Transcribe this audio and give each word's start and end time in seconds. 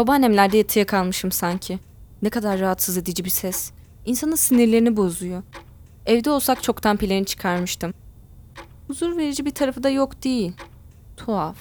Babaannemlerde 0.00 0.56
yatıya 0.56 0.86
kalmışım 0.86 1.32
sanki. 1.32 1.78
Ne 2.22 2.30
kadar 2.30 2.60
rahatsız 2.60 2.96
edici 2.96 3.24
bir 3.24 3.30
ses. 3.30 3.72
İnsanın 4.04 4.34
sinirlerini 4.34 4.96
bozuyor. 4.96 5.42
Evde 6.06 6.30
olsak 6.30 6.62
çoktan 6.62 6.96
pilini 6.96 7.26
çıkarmıştım. 7.26 7.94
Huzur 8.86 9.16
verici 9.16 9.46
bir 9.46 9.50
tarafı 9.50 9.82
da 9.82 9.90
yok 9.90 10.24
değil. 10.24 10.52
Tuhaf. 11.16 11.56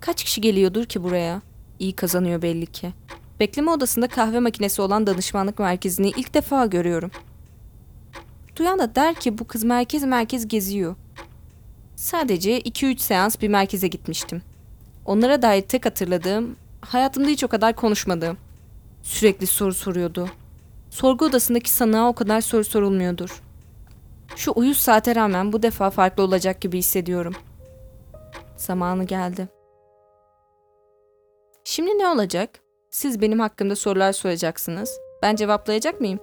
Kaç 0.00 0.24
kişi 0.24 0.40
geliyordur 0.40 0.84
ki 0.84 1.02
buraya? 1.02 1.42
İyi 1.78 1.92
kazanıyor 1.92 2.42
belli 2.42 2.66
ki. 2.66 2.92
Bekleme 3.40 3.70
odasında 3.70 4.08
kahve 4.08 4.40
makinesi 4.40 4.82
olan 4.82 5.06
danışmanlık 5.06 5.58
merkezini 5.58 6.08
ilk 6.08 6.34
defa 6.34 6.66
görüyorum. 6.66 7.10
Duyan 8.56 8.78
da 8.78 8.94
der 8.94 9.14
ki 9.14 9.38
bu 9.38 9.44
kız 9.46 9.64
merkez 9.64 10.04
merkez 10.04 10.48
geziyor. 10.48 10.96
Sadece 11.96 12.60
2-3 12.60 12.98
seans 12.98 13.40
bir 13.40 13.48
merkeze 13.48 13.88
gitmiştim. 13.88 14.42
Onlara 15.04 15.42
dair 15.42 15.62
tek 15.62 15.86
hatırladığım, 15.86 16.56
hayatımda 16.88 17.28
hiç 17.28 17.44
o 17.44 17.48
kadar 17.48 17.76
konuşmadığım. 17.76 18.38
Sürekli 19.02 19.46
soru 19.46 19.74
soruyordu. 19.74 20.28
Sorgu 20.90 21.24
odasındaki 21.24 21.70
sanığa 21.70 22.08
o 22.08 22.12
kadar 22.12 22.40
soru 22.40 22.64
sorulmuyordur. 22.64 23.42
Şu 24.36 24.52
uyuz 24.56 24.78
saate 24.78 25.14
rağmen 25.14 25.52
bu 25.52 25.62
defa 25.62 25.90
farklı 25.90 26.22
olacak 26.22 26.60
gibi 26.60 26.78
hissediyorum. 26.78 27.34
Zamanı 28.56 29.04
geldi. 29.04 29.48
Şimdi 31.64 31.98
ne 31.98 32.08
olacak? 32.08 32.60
Siz 32.90 33.20
benim 33.20 33.40
hakkımda 33.40 33.76
sorular 33.76 34.12
soracaksınız. 34.12 34.98
Ben 35.22 35.36
cevaplayacak 35.36 36.00
mıyım? 36.00 36.20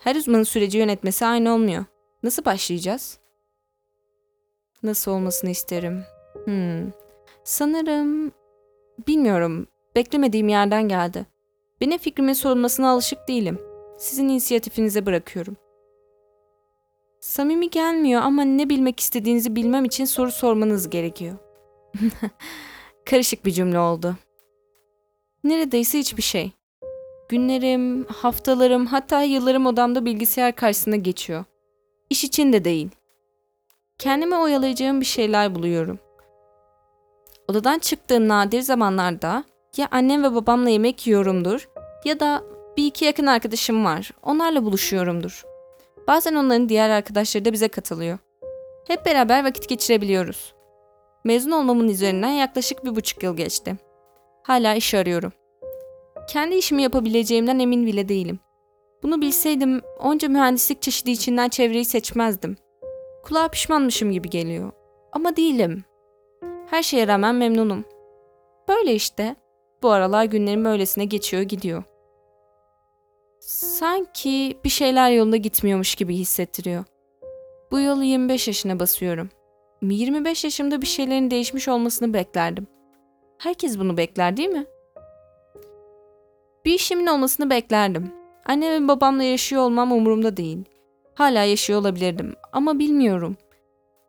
Her 0.00 0.16
uzmanın 0.16 0.42
süreci 0.42 0.78
yönetmesi 0.78 1.26
aynı 1.26 1.54
olmuyor. 1.54 1.84
Nasıl 2.22 2.44
başlayacağız? 2.44 3.18
Nasıl 4.82 5.10
olmasını 5.10 5.50
isterim? 5.50 6.04
Hmm. 6.44 6.90
Sanırım... 7.44 8.32
Bilmiyorum. 9.06 9.66
Beklemediğim 9.94 10.48
yerden 10.48 10.88
geldi. 10.88 11.26
Benim 11.80 11.98
fikrimin 11.98 12.32
sorulmasına 12.32 12.90
alışık 12.90 13.28
değilim. 13.28 13.58
Sizin 13.98 14.28
inisiyatifinize 14.28 15.06
bırakıyorum. 15.06 15.56
Samimi 17.20 17.70
gelmiyor 17.70 18.22
ama 18.22 18.42
ne 18.42 18.68
bilmek 18.68 19.00
istediğinizi 19.00 19.56
bilmem 19.56 19.84
için 19.84 20.04
soru 20.04 20.32
sormanız 20.32 20.90
gerekiyor. 20.90 21.34
Karışık 23.06 23.44
bir 23.44 23.50
cümle 23.50 23.78
oldu. 23.78 24.16
Neredeyse 25.44 25.98
hiçbir 25.98 26.22
şey. 26.22 26.52
Günlerim, 27.28 28.04
haftalarım, 28.04 28.86
hatta 28.86 29.22
yıllarım 29.22 29.66
odamda 29.66 30.04
bilgisayar 30.04 30.56
karşısında 30.56 30.96
geçiyor. 30.96 31.44
İş 32.10 32.24
için 32.24 32.52
de 32.52 32.64
değil. 32.64 32.88
Kendime 33.98 34.36
oyalayacağım 34.36 35.00
bir 35.00 35.06
şeyler 35.06 35.54
buluyorum. 35.54 35.98
Odadan 37.48 37.78
çıktığım 37.78 38.28
nadir 38.28 38.60
zamanlarda 38.60 39.44
ya 39.76 39.88
annem 39.90 40.22
ve 40.22 40.34
babamla 40.34 40.70
yemek 40.70 41.06
yiyorumdur 41.06 41.68
ya 42.04 42.20
da 42.20 42.42
bir 42.76 42.86
iki 42.86 43.04
yakın 43.04 43.26
arkadaşım 43.26 43.84
var. 43.84 44.10
Onlarla 44.22 44.64
buluşuyorumdur. 44.64 45.44
Bazen 46.08 46.34
onların 46.34 46.68
diğer 46.68 46.90
arkadaşları 46.90 47.44
da 47.44 47.52
bize 47.52 47.68
katılıyor. 47.68 48.18
Hep 48.88 49.06
beraber 49.06 49.44
vakit 49.44 49.68
geçirebiliyoruz. 49.68 50.54
Mezun 51.24 51.50
olmamın 51.50 51.88
üzerinden 51.88 52.30
yaklaşık 52.30 52.84
bir 52.84 52.96
buçuk 52.96 53.22
yıl 53.22 53.36
geçti. 53.36 53.76
Hala 54.42 54.74
iş 54.74 54.94
arıyorum. 54.94 55.32
Kendi 56.28 56.54
işimi 56.54 56.82
yapabileceğimden 56.82 57.58
emin 57.58 57.86
bile 57.86 58.08
değilim. 58.08 58.38
Bunu 59.02 59.20
bilseydim 59.20 59.82
onca 60.00 60.28
mühendislik 60.28 60.82
çeşidi 60.82 61.10
içinden 61.10 61.48
çevreyi 61.48 61.84
seçmezdim. 61.84 62.56
Kulağa 63.22 63.48
pişmanmışım 63.48 64.12
gibi 64.12 64.30
geliyor. 64.30 64.72
Ama 65.12 65.36
değilim. 65.36 65.84
Her 66.66 66.82
şeye 66.82 67.08
rağmen 67.08 67.34
memnunum. 67.34 67.84
Böyle 68.68 68.94
işte. 68.94 69.36
Bu 69.82 69.90
aralar 69.90 70.24
günlerim 70.24 70.64
öylesine 70.64 71.04
geçiyor 71.04 71.42
gidiyor. 71.42 71.82
Sanki 73.40 74.58
bir 74.64 74.68
şeyler 74.68 75.10
yolunda 75.10 75.36
gitmiyormuş 75.36 75.94
gibi 75.94 76.16
hissettiriyor. 76.16 76.84
Bu 77.70 77.78
yıl 77.78 78.02
25 78.02 78.48
yaşına 78.48 78.80
basıyorum. 78.80 79.30
25 79.82 80.44
yaşımda 80.44 80.82
bir 80.82 80.86
şeylerin 80.86 81.30
değişmiş 81.30 81.68
olmasını 81.68 82.14
beklerdim. 82.14 82.66
Herkes 83.38 83.78
bunu 83.78 83.96
bekler 83.96 84.36
değil 84.36 84.48
mi? 84.48 84.66
Bir 86.64 86.74
işimin 86.74 87.06
olmasını 87.06 87.50
beklerdim. 87.50 88.12
Annem 88.46 88.84
ve 88.84 88.88
babamla 88.88 89.22
yaşıyor 89.22 89.62
olmam 89.62 89.92
umurumda 89.92 90.36
değil. 90.36 90.64
Hala 91.14 91.44
yaşıyor 91.44 91.80
olabilirdim 91.80 92.34
ama 92.52 92.78
bilmiyorum. 92.78 93.36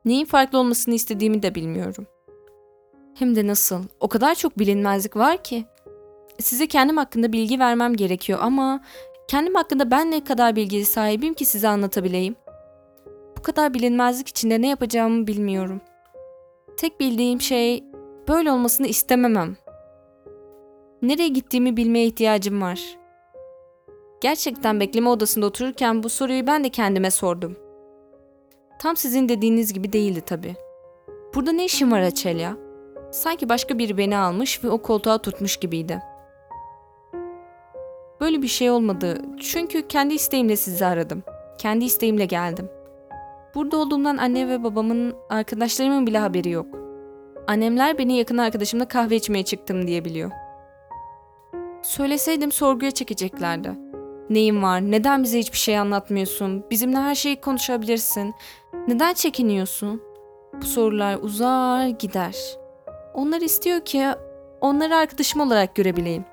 Neyin 0.06 0.26
farklı 0.26 0.58
olmasını 0.58 0.96
istediğimi 0.96 1.44
de 1.44 1.56
bilmiyorum. 1.56 2.08
Hem 3.16 3.36
de 3.36 3.48
nasıl? 3.48 3.84
O 4.00 4.08
kadar 4.08 4.36
çok 4.36 4.60
bilinmezlik 4.60 5.16
var 5.16 5.44
ki. 5.44 5.66
Size 6.40 6.68
kendim 6.68 6.98
hakkında 6.98 7.34
bilgi 7.34 7.60
vermem 7.60 7.96
gerekiyor 7.96 8.40
ama 8.42 8.82
kendim 9.28 9.56
hakkında 9.56 9.92
ben 9.92 10.12
ne 10.12 10.24
kadar 10.24 10.56
bilgi 10.56 10.86
sahibim 10.86 11.34
ki 11.34 11.46
size 11.46 11.68
anlatabileyim. 11.68 12.36
Bu 13.38 13.42
kadar 13.42 13.74
bilinmezlik 13.74 14.28
içinde 14.28 14.62
ne 14.62 14.68
yapacağımı 14.68 15.28
bilmiyorum. 15.28 15.82
Tek 16.78 17.00
bildiğim 17.00 17.42
şey 17.42 17.84
böyle 18.28 18.52
olmasını 18.52 18.88
istememem. 18.88 19.56
Nereye 21.02 21.28
gittiğimi 21.28 21.78
bilmeye 21.78 22.06
ihtiyacım 22.06 22.62
var. 22.62 22.98
Gerçekten 24.22 24.80
bekleme 24.80 25.10
odasında 25.10 25.46
otururken 25.46 26.04
bu 26.04 26.10
soruyu 26.10 26.48
ben 26.48 26.64
de 26.64 26.70
kendime 26.70 27.12
sordum. 27.12 27.58
Tam 28.80 28.98
sizin 28.98 29.30
dediğiniz 29.30 29.74
gibi 29.74 29.94
değildi 29.94 30.22
tabii. 30.22 30.56
Burada 31.36 31.52
ne 31.52 31.66
işin 31.66 31.92
var 31.92 32.00
Açelya? 32.00 32.65
Sanki 33.16 33.50
başka 33.50 33.80
biri 33.80 33.98
beni 33.98 34.18
almış 34.18 34.64
ve 34.64 34.70
o 34.70 34.78
koltuğa 34.78 35.18
tutmuş 35.18 35.58
gibiydi. 35.58 36.02
Böyle 38.22 38.42
bir 38.42 38.48
şey 38.48 38.70
olmadı. 38.70 39.22
Çünkü 39.40 39.88
kendi 39.88 40.14
isteğimle 40.14 40.56
sizi 40.56 40.86
aradım. 40.86 41.24
Kendi 41.58 41.86
isteğimle 41.86 42.26
geldim. 42.26 42.70
Burada 43.56 43.78
olduğumdan 43.78 44.18
anne 44.18 44.50
ve 44.50 44.64
babamın, 44.64 45.16
arkadaşlarımın 45.30 46.08
bile 46.08 46.18
haberi 46.18 46.50
yok. 46.50 46.66
Annemler 47.48 47.98
beni 47.98 48.18
yakın 48.18 48.38
arkadaşımla 48.38 48.88
kahve 48.88 49.16
içmeye 49.16 49.44
çıktım 49.46 49.88
diye 49.88 50.06
biliyor. 50.06 50.32
Söyleseydim 51.82 52.52
sorguya 52.52 52.92
çekeceklerdi. 52.92 53.72
Neyin 54.30 54.64
var? 54.64 54.82
Neden 54.82 55.24
bize 55.24 55.40
hiçbir 55.40 55.58
şey 55.58 55.78
anlatmıyorsun? 55.78 56.66
Bizimle 56.72 56.98
her 56.98 57.16
şeyi 57.16 57.42
konuşabilirsin. 57.42 58.34
Neden 58.88 59.14
çekiniyorsun? 59.14 60.02
Bu 60.62 60.66
sorular 60.66 61.18
uzar 61.22 61.88
gider. 61.88 62.65
Onlar 63.16 63.42
istiyor 63.42 63.80
ki 63.80 64.06
onları 64.62 64.96
arkadaşım 64.96 65.42
olarak 65.42 65.76
görebileyim. 65.76 66.26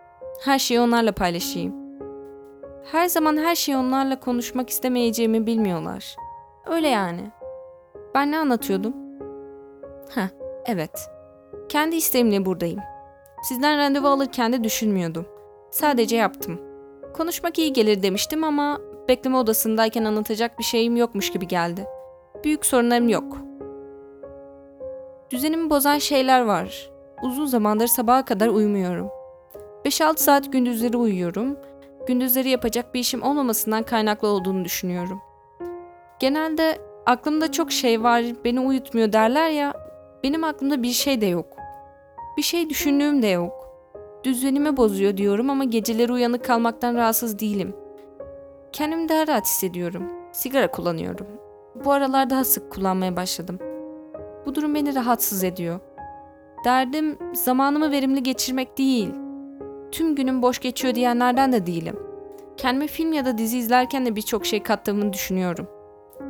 Her 0.44 0.58
şeyi 0.58 0.80
onlarla 0.80 1.12
paylaşayım. 1.12 1.74
Her 2.92 3.06
zaman 3.06 3.36
her 3.36 3.54
şeyi 3.54 3.76
onlarla 3.76 4.20
konuşmak 4.20 4.70
istemeyeceğimi 4.70 5.46
bilmiyorlar. 5.46 6.16
Öyle 6.66 6.88
yani. 6.88 7.30
Ben 8.14 8.30
ne 8.30 8.38
anlatıyordum? 8.38 8.94
Heh, 10.14 10.28
evet. 10.66 11.10
Kendi 11.68 11.96
isteğimle 11.96 12.44
buradayım. 12.44 12.80
Sizden 13.42 13.78
randevu 13.78 14.08
alırken 14.08 14.52
de 14.52 14.64
düşünmüyordum. 14.64 15.26
Sadece 15.70 16.16
yaptım. 16.16 16.60
Konuşmak 17.14 17.58
iyi 17.58 17.72
gelir 17.72 18.02
demiştim 18.02 18.44
ama 18.44 18.80
bekleme 19.08 19.36
odasındayken 19.36 20.04
anlatacak 20.04 20.58
bir 20.58 20.64
şeyim 20.64 20.96
yokmuş 20.96 21.32
gibi 21.32 21.48
geldi. 21.48 21.86
Büyük 22.44 22.66
sorunlarım 22.66 23.08
yok. 23.08 23.38
Düzenimi 25.32 25.70
bozan 25.70 25.98
şeyler 25.98 26.40
var. 26.40 26.90
Uzun 27.22 27.46
zamandır 27.46 27.86
sabaha 27.86 28.24
kadar 28.24 28.48
uyumuyorum. 28.48 29.08
5-6 29.84 30.16
saat 30.16 30.52
gündüzleri 30.52 30.96
uyuyorum. 30.96 31.56
Gündüzleri 32.06 32.50
yapacak 32.50 32.94
bir 32.94 33.00
işim 33.00 33.22
olmamasından 33.22 33.82
kaynaklı 33.82 34.28
olduğunu 34.28 34.64
düşünüyorum. 34.64 35.20
Genelde 36.18 36.78
aklımda 37.06 37.52
çok 37.52 37.72
şey 37.72 38.02
var, 38.02 38.24
beni 38.44 38.60
uyutmuyor 38.60 39.12
derler 39.12 39.50
ya. 39.50 39.72
Benim 40.24 40.44
aklımda 40.44 40.82
bir 40.82 40.92
şey 40.92 41.20
de 41.20 41.26
yok. 41.26 41.46
Bir 42.36 42.42
şey 42.42 42.70
düşündüğüm 42.70 43.22
de 43.22 43.26
yok. 43.26 43.68
Düzenimi 44.24 44.76
bozuyor 44.76 45.16
diyorum 45.16 45.50
ama 45.50 45.64
geceleri 45.64 46.12
uyanık 46.12 46.44
kalmaktan 46.44 46.94
rahatsız 46.94 47.38
değilim. 47.38 47.76
Kendimi 48.72 49.08
daha 49.08 49.26
rahat 49.26 49.44
hissediyorum. 49.44 50.02
Sigara 50.32 50.70
kullanıyorum. 50.70 51.26
Bu 51.84 51.92
aralar 51.92 52.30
daha 52.30 52.44
sık 52.44 52.72
kullanmaya 52.72 53.16
başladım. 53.16 53.58
Bu 54.46 54.54
durum 54.54 54.74
beni 54.74 54.94
rahatsız 54.94 55.44
ediyor. 55.44 55.80
Derdim 56.64 57.18
zamanımı 57.34 57.90
verimli 57.90 58.22
geçirmek 58.22 58.78
değil. 58.78 59.10
Tüm 59.92 60.14
günüm 60.14 60.42
boş 60.42 60.58
geçiyor 60.58 60.94
diyenlerden 60.94 61.52
de 61.52 61.66
değilim. 61.66 61.96
Kendime 62.56 62.86
film 62.86 63.12
ya 63.12 63.24
da 63.24 63.38
dizi 63.38 63.58
izlerken 63.58 64.06
de 64.06 64.16
birçok 64.16 64.46
şey 64.46 64.62
kattığımı 64.62 65.12
düşünüyorum. 65.12 65.66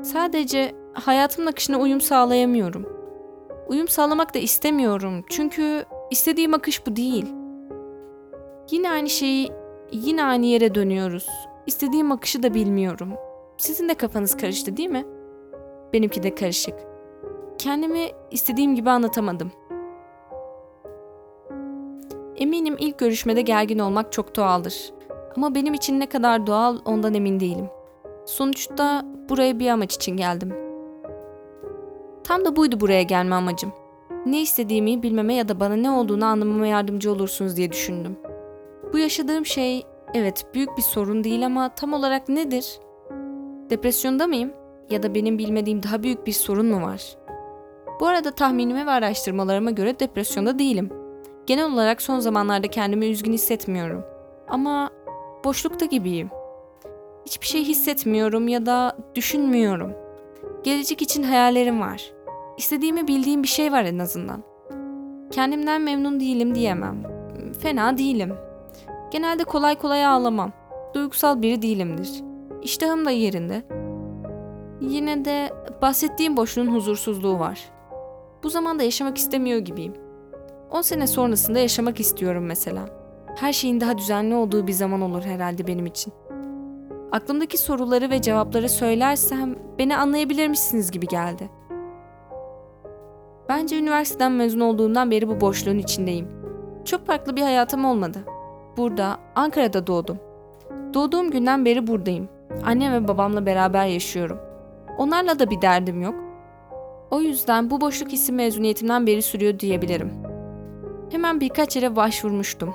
Sadece 0.02 0.74
hayatımın 0.92 1.50
akışına 1.50 1.78
uyum 1.78 2.00
sağlayamıyorum. 2.00 2.86
Uyum 3.68 3.88
sağlamak 3.88 4.34
da 4.34 4.38
istemiyorum 4.38 5.24
çünkü 5.28 5.84
istediğim 6.10 6.54
akış 6.54 6.86
bu 6.86 6.96
değil. 6.96 7.26
Yine 8.70 8.90
aynı 8.90 9.08
şeyi, 9.08 9.52
yine 9.92 10.24
aynı 10.24 10.46
yere 10.46 10.74
dönüyoruz. 10.74 11.28
İstediğim 11.66 12.12
akışı 12.12 12.42
da 12.42 12.54
bilmiyorum. 12.54 13.12
Sizin 13.58 13.88
de 13.88 13.94
kafanız 13.94 14.36
karıştı 14.36 14.76
değil 14.76 14.90
mi? 14.90 15.04
Benimki 15.92 16.22
de 16.22 16.34
karışık. 16.34 16.91
Kendimi 17.62 18.10
istediğim 18.30 18.74
gibi 18.74 18.90
anlatamadım. 18.90 19.52
Eminim 22.36 22.76
ilk 22.78 22.98
görüşmede 22.98 23.42
gergin 23.42 23.78
olmak 23.78 24.12
çok 24.12 24.36
doğaldır. 24.36 24.92
Ama 25.36 25.54
benim 25.54 25.74
için 25.74 26.00
ne 26.00 26.06
kadar 26.06 26.46
doğal 26.46 26.78
ondan 26.84 27.14
emin 27.14 27.40
değilim. 27.40 27.68
Sonuçta 28.26 29.04
buraya 29.28 29.58
bir 29.58 29.68
amaç 29.68 29.94
için 29.94 30.16
geldim. 30.16 30.54
Tam 32.24 32.44
da 32.44 32.56
buydu 32.56 32.80
buraya 32.80 33.02
gelme 33.02 33.34
amacım. 33.34 33.72
Ne 34.26 34.40
istediğimi 34.40 35.02
bilmeme 35.02 35.34
ya 35.34 35.48
da 35.48 35.60
bana 35.60 35.76
ne 35.76 35.90
olduğunu 35.90 36.24
anlamama 36.24 36.66
yardımcı 36.66 37.12
olursunuz 37.12 37.56
diye 37.56 37.72
düşündüm. 37.72 38.16
Bu 38.92 38.98
yaşadığım 38.98 39.46
şey 39.46 39.82
evet 40.14 40.46
büyük 40.54 40.76
bir 40.76 40.82
sorun 40.82 41.24
değil 41.24 41.46
ama 41.46 41.68
tam 41.74 41.92
olarak 41.92 42.28
nedir? 42.28 42.80
Depresyonda 43.70 44.26
mıyım? 44.26 44.52
Ya 44.90 45.02
da 45.02 45.14
benim 45.14 45.38
bilmediğim 45.38 45.82
daha 45.82 46.02
büyük 46.02 46.26
bir 46.26 46.32
sorun 46.32 46.66
mu 46.66 46.82
var? 46.86 47.21
Bu 48.00 48.06
arada 48.06 48.30
tahminime 48.30 48.86
ve 48.86 48.90
araştırmalarıma 48.90 49.70
göre 49.70 50.00
depresyonda 50.00 50.58
değilim. 50.58 50.90
Genel 51.46 51.72
olarak 51.72 52.02
son 52.02 52.18
zamanlarda 52.18 52.68
kendimi 52.68 53.06
üzgün 53.06 53.32
hissetmiyorum. 53.32 54.04
Ama 54.48 54.90
boşlukta 55.44 55.86
gibiyim. 55.86 56.30
Hiçbir 57.26 57.46
şey 57.46 57.64
hissetmiyorum 57.64 58.48
ya 58.48 58.66
da 58.66 58.96
düşünmüyorum. 59.14 59.92
Gelecek 60.64 61.02
için 61.02 61.22
hayallerim 61.22 61.80
var. 61.80 62.12
İstediğimi 62.58 63.08
bildiğim 63.08 63.42
bir 63.42 63.48
şey 63.48 63.72
var 63.72 63.84
en 63.84 63.98
azından. 63.98 64.42
Kendimden 65.30 65.82
memnun 65.82 66.20
değilim 66.20 66.54
diyemem. 66.54 67.02
Fena 67.60 67.98
değilim. 67.98 68.34
Genelde 69.10 69.44
kolay 69.44 69.78
kolay 69.78 70.06
ağlamam. 70.06 70.52
Duygusal 70.94 71.42
biri 71.42 71.62
değilimdir. 71.62 72.10
İştahım 72.62 73.04
da 73.04 73.10
yerinde. 73.10 73.62
Yine 74.80 75.24
de 75.24 75.52
bahsettiğim 75.82 76.36
boşluğun 76.36 76.74
huzursuzluğu 76.74 77.38
var. 77.38 77.60
Bu 78.42 78.50
zamanda 78.50 78.82
yaşamak 78.82 79.18
istemiyor 79.18 79.58
gibiyim. 79.58 79.92
10 80.70 80.82
sene 80.82 81.06
sonrasında 81.06 81.58
yaşamak 81.58 82.00
istiyorum 82.00 82.44
mesela. 82.44 82.84
Her 83.36 83.52
şeyin 83.52 83.80
daha 83.80 83.98
düzenli 83.98 84.34
olduğu 84.34 84.66
bir 84.66 84.72
zaman 84.72 85.00
olur 85.00 85.22
herhalde 85.22 85.66
benim 85.66 85.86
için. 85.86 86.12
Aklımdaki 87.12 87.58
soruları 87.58 88.10
ve 88.10 88.22
cevapları 88.22 88.68
söylersem 88.68 89.56
beni 89.78 89.96
anlayabilirmişsiniz 89.96 90.90
gibi 90.90 91.06
geldi. 91.06 91.50
Bence 93.48 93.78
üniversiteden 93.78 94.32
mezun 94.32 94.60
olduğumdan 94.60 95.10
beri 95.10 95.28
bu 95.28 95.40
boşluğun 95.40 95.78
içindeyim. 95.78 96.28
Çok 96.84 97.06
farklı 97.06 97.36
bir 97.36 97.42
hayatım 97.42 97.84
olmadı. 97.84 98.18
Burada, 98.76 99.16
Ankara'da 99.34 99.86
doğdum. 99.86 100.18
Doğduğum 100.94 101.30
günden 101.30 101.64
beri 101.64 101.86
buradayım. 101.86 102.28
Annem 102.64 102.92
ve 102.92 103.08
babamla 103.08 103.46
beraber 103.46 103.86
yaşıyorum. 103.86 104.38
Onlarla 104.98 105.38
da 105.38 105.50
bir 105.50 105.62
derdim 105.62 106.02
yok. 106.02 106.14
O 107.12 107.20
yüzden 107.20 107.70
bu 107.70 107.80
boşluk 107.80 108.08
hissi 108.08 108.32
mezuniyetimden 108.32 109.06
beri 109.06 109.22
sürüyor 109.22 109.58
diyebilirim. 109.58 110.12
Hemen 111.10 111.40
birkaç 111.40 111.76
yere 111.76 111.96
başvurmuştum. 111.96 112.74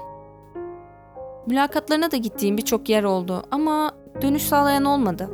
Mülakatlarına 1.48 2.12
da 2.12 2.18
gittiğim 2.18 2.58
birçok 2.58 2.90
yer 2.90 3.04
oldu 3.04 3.44
ama 3.52 3.92
dönüş 4.22 4.44
sağlayan 4.44 4.86
olmadı. 4.86 5.30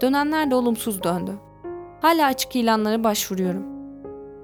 Dönenler 0.00 0.50
de 0.50 0.54
olumsuz 0.54 1.02
döndü. 1.02 1.32
Hala 2.02 2.26
açık 2.26 2.56
ilanlara 2.56 3.04
başvuruyorum. 3.04 3.62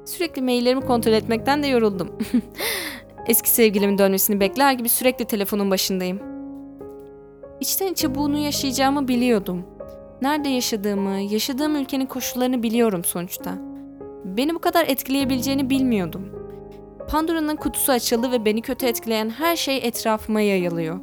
Sürekli 0.04 0.42
maillerimi 0.42 0.86
kontrol 0.86 1.12
etmekten 1.12 1.62
de 1.62 1.66
yoruldum. 1.66 2.10
Eski 3.26 3.50
sevgilimin 3.50 3.98
dönmesini 3.98 4.40
bekler 4.40 4.72
gibi 4.72 4.88
sürekli 4.88 5.24
telefonun 5.24 5.70
başındayım. 5.70 6.20
İçten 7.60 7.92
içe 7.92 8.14
bunu 8.14 8.38
yaşayacağımı 8.38 9.08
biliyordum. 9.08 9.64
Nerede 10.22 10.48
yaşadığımı, 10.48 11.18
yaşadığım 11.18 11.76
ülkenin 11.76 12.06
koşullarını 12.06 12.62
biliyorum 12.62 13.04
sonuçta. 13.04 13.71
Beni 14.24 14.54
bu 14.54 14.58
kadar 14.58 14.86
etkileyebileceğini 14.88 15.70
bilmiyordum. 15.70 16.28
Pandora'nın 17.08 17.56
kutusu 17.56 17.92
açıldı 17.92 18.32
ve 18.32 18.44
beni 18.44 18.62
kötü 18.62 18.86
etkileyen 18.86 19.30
her 19.30 19.56
şey 19.56 19.76
etrafıma 19.76 20.40
yayılıyor. 20.40 21.00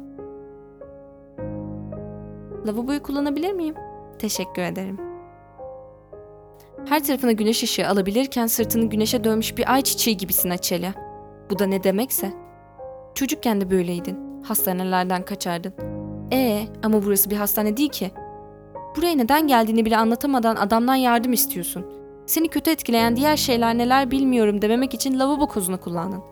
Lavaboyu 2.66 3.02
kullanabilir 3.02 3.52
miyim? 3.52 3.74
Teşekkür 4.18 4.62
ederim. 4.62 5.00
Her 6.88 7.04
tarafına 7.04 7.32
güneş 7.32 7.62
ışığı 7.62 7.88
alabilirken 7.88 8.46
sırtını 8.46 8.84
güneşe 8.84 9.24
dönmüş 9.24 9.56
bir 9.56 9.72
ay 9.72 9.82
çiçeği 9.82 10.16
gibisin 10.16 10.50
Açelya. 10.50 10.94
Bu 11.50 11.58
da 11.58 11.66
ne 11.66 11.84
demekse. 11.84 12.32
Çocukken 13.14 13.60
de 13.60 13.70
böyleydin. 13.70 14.42
Hastanelerden 14.42 15.24
kaçardın. 15.24 15.74
Ee, 16.32 16.66
ama 16.82 17.02
burası 17.02 17.30
bir 17.30 17.36
hastane 17.36 17.76
değil 17.76 17.90
ki. 17.90 18.10
Buraya 18.96 19.16
neden 19.16 19.48
geldiğini 19.48 19.84
bile 19.84 19.96
anlatamadan 19.96 20.56
adamdan 20.56 20.94
yardım 20.94 21.32
istiyorsun. 21.32 21.99
Seni 22.30 22.48
kötü 22.48 22.70
etkileyen 22.70 23.16
diğer 23.16 23.36
şeyler 23.36 23.78
neler 23.78 24.10
bilmiyorum 24.10 24.62
dememek 24.62 24.94
için 24.94 25.18
lavabo 25.18 25.46
kozunu 25.46 25.80
kullandın. 25.80 26.22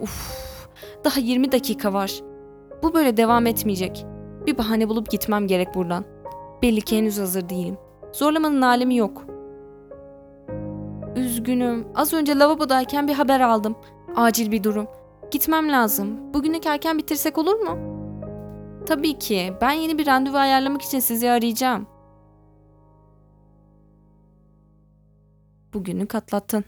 Uf, 0.00 0.48
daha 1.04 1.20
20 1.20 1.52
dakika 1.52 1.92
var. 1.92 2.20
Bu 2.82 2.94
böyle 2.94 3.16
devam 3.16 3.46
etmeyecek. 3.46 4.06
Bir 4.46 4.58
bahane 4.58 4.88
bulup 4.88 5.10
gitmem 5.10 5.46
gerek 5.46 5.74
buradan. 5.74 6.04
Belli 6.62 6.80
ki 6.80 6.98
henüz 6.98 7.18
hazır 7.18 7.48
değilim. 7.48 7.78
Zorlamanın 8.12 8.62
alemi 8.62 8.96
yok. 8.96 9.26
Üzgünüm. 11.16 11.86
Az 11.94 12.12
önce 12.12 12.38
lavabodayken 12.38 13.08
bir 13.08 13.14
haber 13.14 13.40
aldım. 13.40 13.76
Acil 14.16 14.52
bir 14.52 14.64
durum. 14.64 14.86
Gitmem 15.30 15.72
lazım. 15.72 16.34
Bugünlük 16.34 16.66
erken 16.66 16.98
bitirsek 16.98 17.38
olur 17.38 17.54
mu? 17.54 17.78
Tabii 18.86 19.18
ki. 19.18 19.52
Ben 19.60 19.72
yeni 19.72 19.98
bir 19.98 20.06
randevu 20.06 20.36
ayarlamak 20.36 20.82
için 20.82 21.00
sizi 21.00 21.30
arayacağım. 21.30 21.86
Bugünlük 25.74 26.14
atlattın. 26.14 26.64